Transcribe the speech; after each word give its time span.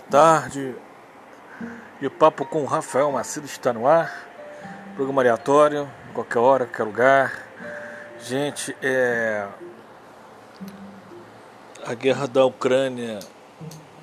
tarde. 0.00 0.74
E 2.00 2.06
o 2.06 2.10
papo 2.10 2.44
com 2.44 2.62
o 2.62 2.66
Rafael 2.66 3.10
Macedo 3.10 3.46
está 3.46 3.72
no 3.72 3.86
ar. 3.86 4.26
Programa 4.94 5.22
aleatório, 5.22 5.88
qualquer 6.12 6.38
hora, 6.38 6.66
qualquer 6.66 6.82
lugar. 6.84 7.46
Gente, 8.20 8.76
é. 8.82 9.46
A 11.86 11.94
guerra 11.94 12.26
da 12.26 12.44
Ucrânia 12.44 13.20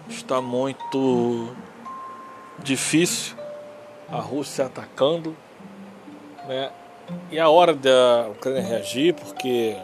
está 0.08 0.42
muito 0.42 1.54
difícil. 2.60 3.36
A 4.10 4.20
Rússia 4.20 4.66
atacando, 4.66 5.36
né? 6.48 6.72
E 7.30 7.40
a 7.40 7.50
hora 7.50 7.74
da 7.74 8.28
Ucrânia 8.30 8.62
reagir, 8.62 9.14
porque 9.14 9.78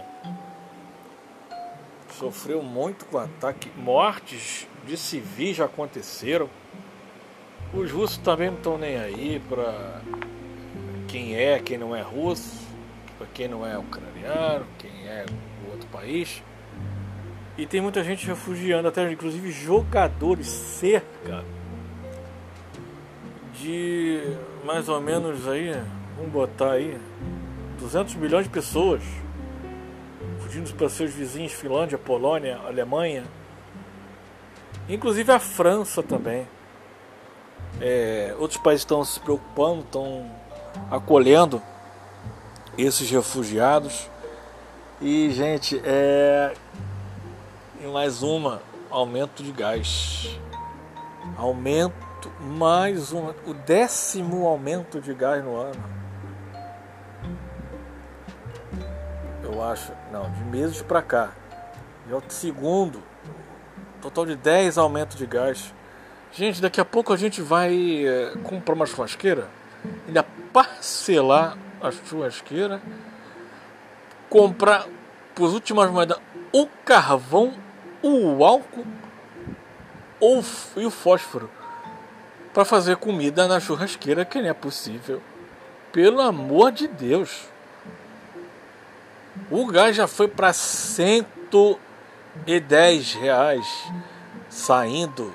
sofreu 2.20 2.62
muito 2.62 3.06
com 3.06 3.18
o 3.18 3.22
ataque. 3.22 3.72
Mortes 3.78 4.68
de 4.86 4.98
civis 4.98 5.56
já 5.56 5.66
aconteceram. 5.66 6.50
Os 7.74 7.90
russos 7.92 8.18
também 8.18 8.50
não 8.50 8.58
estão 8.58 8.78
nem 8.78 8.98
aí 8.98 9.42
para 9.48 10.02
quem 11.08 11.36
é, 11.36 11.60
quem 11.60 11.78
não 11.78 11.96
é 11.96 12.02
russo, 12.02 12.68
para 13.18 13.28
quem 13.34 13.48
não 13.48 13.66
é 13.66 13.78
ucraniano, 13.78 14.66
quem 14.78 15.08
é 15.08 15.26
outro 15.72 15.88
país. 15.88 16.44
E 17.58 17.66
tem 17.66 17.80
muita 17.80 18.04
gente 18.04 18.26
refugiando, 18.26 18.88
até 18.88 19.10
inclusive 19.10 19.52
jogadores, 19.52 20.48
cerca 20.48 21.44
de 23.54 24.22
mais 24.66 24.88
ou 24.90 25.00
menos 25.02 25.48
aí, 25.48 25.72
vamos 26.18 26.32
botar 26.32 26.72
aí, 26.72 26.98
200 27.80 28.16
milhões 28.16 28.46
de 28.46 28.50
pessoas 28.50 29.04
fugindo 30.50 30.74
para 30.74 30.90
seus 30.90 31.12
vizinhos, 31.12 31.52
Finlândia, 31.54 31.96
Polônia, 31.96 32.58
Alemanha, 32.66 33.24
inclusive 34.90 35.32
a 35.32 35.38
França 35.38 36.02
também. 36.02 36.48
É, 37.80 38.36
outros 38.40 38.60
países 38.60 38.82
estão 38.82 39.06
se 39.06 39.20
preocupando, 39.20 39.82
estão 39.82 40.26
acolhendo 40.90 41.62
esses 42.76 43.08
refugiados. 43.12 44.10
E, 45.00 45.30
gente, 45.30 45.80
é. 45.86 46.52
E 47.80 47.86
mais 47.86 48.24
uma: 48.24 48.60
aumento 48.90 49.44
de 49.44 49.52
gás. 49.52 50.36
Aumento, 51.38 52.32
mais 52.42 53.14
um. 53.14 53.28
O 53.46 53.54
décimo 53.54 54.48
aumento 54.48 55.00
de 55.00 55.14
gás 55.14 55.44
no 55.44 55.56
ano. 55.56 56.00
Eu 59.52 59.64
acho. 59.64 59.92
Não, 60.12 60.30
de 60.32 60.44
meses 60.46 60.82
para 60.82 61.02
cá. 61.02 61.32
É 62.10 62.14
o 62.14 62.22
segundo. 62.30 63.02
Total 64.02 64.26
de 64.26 64.36
10 64.36 64.78
aumentos 64.78 65.18
de 65.18 65.26
gás. 65.26 65.74
Gente, 66.32 66.62
daqui 66.62 66.80
a 66.80 66.86
pouco 66.86 67.12
a 67.12 67.18
gente 67.18 67.42
vai 67.42 68.06
é, 68.06 68.34
comprar 68.44 68.76
uma 68.76 68.86
churrasqueira, 68.86 69.48
ainda 70.08 70.24
parcelar 70.54 71.58
a 71.82 71.92
churrasqueira, 71.92 72.80
comprar 74.30 74.86
por 75.34 75.50
últimas 75.50 75.90
moedas 75.90 76.20
o 76.54 76.68
carvão, 76.86 77.54
o 78.04 78.46
álcool 78.46 78.86
ou, 80.20 80.44
e 80.78 80.86
o 80.86 80.92
fósforo 80.92 81.50
para 82.54 82.64
fazer 82.64 82.98
comida 82.98 83.48
na 83.48 83.60
churrasqueira 83.60 84.24
que 84.24 84.40
nem 84.40 84.50
é 84.50 84.54
possível. 84.54 85.22
Pelo 85.92 86.22
amor 86.22 86.72
de 86.72 86.88
Deus. 86.88 87.48
O 89.52 89.68
gás 89.68 89.96
já 89.96 90.08
foi 90.08 90.28
para 90.28 90.52
110 90.54 93.14
reais 93.14 93.68
saindo 94.50 95.32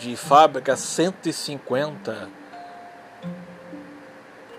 de 0.00 0.16
fábrica 0.16 0.76
150. 0.76 2.28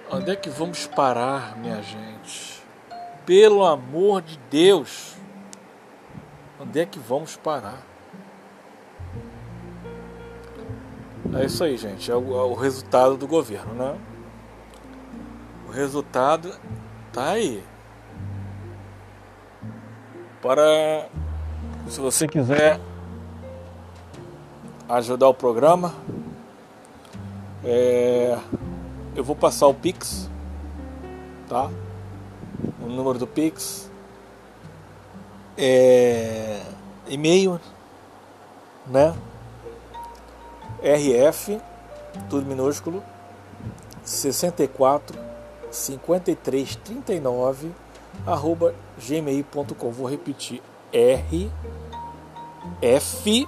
Onde 0.10 0.32
é 0.32 0.36
que 0.36 0.50
vamos 0.50 0.88
parar, 0.88 1.58
minha 1.58 1.82
gente? 1.82 2.64
Pelo 3.26 3.66
amor 3.66 4.22
de 4.22 4.40
Deus. 4.50 5.16
Onde 6.60 6.80
é 6.80 6.86
que 6.86 6.98
vamos 6.98 7.36
parar? 7.36 7.84
É 11.38 11.46
isso 11.46 11.64
aí, 11.64 11.76
gente. 11.76 12.10
É 12.10 12.16
o, 12.16 12.34
é 12.34 12.44
o 12.44 12.54
resultado 12.54 13.18
do 13.18 13.28
governo, 13.28 13.74
né? 13.74 14.00
O 15.68 15.72
resultado 15.72 16.56
tá 17.12 17.32
aí. 17.32 17.62
Para 20.42 21.10
se 21.90 22.00
você 22.00 22.28
quiser 22.28 22.80
ajudar 24.90 25.28
o 25.28 25.34
programa. 25.34 25.94
É, 27.64 28.38
eu 29.16 29.24
vou 29.24 29.36
passar 29.36 29.68
o 29.68 29.74
Pix, 29.74 30.30
tá? 31.50 31.70
O 32.82 32.88
número 32.88 33.20
do 33.20 33.28
Pix. 33.28 33.90
É, 35.58 36.62
e-mail, 37.08 37.60
né? 38.86 39.16
RF, 40.84 41.60
tudo 42.30 42.46
minúsculo, 42.46 43.04
64 44.04 45.18
53 45.72 46.76
39 46.76 47.72
arroba 48.26 48.74
gmail.com. 48.98 49.92
Vou 49.92 50.08
repetir: 50.08 50.62
R 50.92 51.52
F 52.82 53.48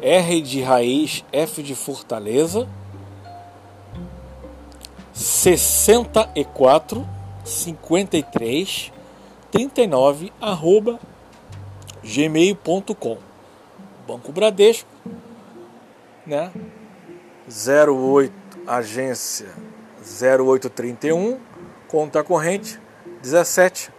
R 0.00 0.40
de 0.40 0.62
raiz, 0.62 1.24
F 1.32 1.62
de 1.62 1.74
Fortaleza, 1.74 2.68
64 5.12 7.06
53 7.44 8.92
39 9.50 10.32
arroba 10.40 11.00
gmail.com 12.04 13.18
Banco 14.06 14.30
Bradesco, 14.30 14.88
né? 16.24 16.52
08 17.48 18.32
agência 18.66 19.48
0831 20.00 21.40
conta 21.88 22.22
corrente 22.22 22.78
17 23.22 23.90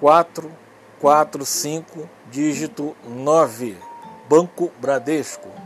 445 0.00 2.08
dígito 2.30 2.94
9 3.06 3.76
Banco 4.28 4.70
Bradesco. 4.80 5.65